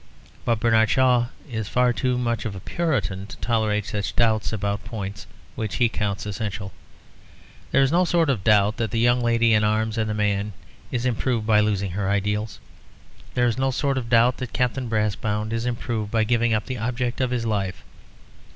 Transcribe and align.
But 0.45 0.59
Bernard 0.59 0.89
Shaw 0.89 1.27
is 1.47 1.69
far 1.69 1.93
too 1.93 2.17
much 2.17 2.43
of 2.43 2.55
a 2.55 2.59
Puritan 2.59 3.27
to 3.27 3.37
tolerate 3.37 3.85
such 3.85 4.15
doubts 4.15 4.51
about 4.51 4.83
points 4.83 5.27
which 5.53 5.75
he 5.75 5.89
counts 5.89 6.25
essential. 6.25 6.71
There 7.69 7.83
is 7.83 7.91
no 7.91 8.03
sort 8.03 8.27
of 8.27 8.43
doubt 8.43 8.77
that 8.77 8.89
the 8.89 8.97
young 8.99 9.21
lady 9.21 9.53
in 9.53 9.63
Arms 9.63 9.99
and 9.99 10.09
the 10.09 10.15
Man 10.15 10.53
is 10.91 11.05
improved 11.05 11.45
by 11.45 11.59
losing 11.59 11.91
her 11.91 12.09
ideals. 12.09 12.59
There 13.35 13.45
is 13.45 13.59
no 13.59 13.69
sort 13.69 13.99
of 13.99 14.09
doubt 14.09 14.37
that 14.37 14.53
Captain 14.53 14.89
Brassbound 14.89 15.53
is 15.53 15.67
improved 15.67 16.09
by 16.09 16.23
giving 16.23 16.51
up 16.51 16.65
the 16.65 16.79
object 16.79 17.21
of 17.21 17.29
his 17.29 17.45
life. 17.45 17.83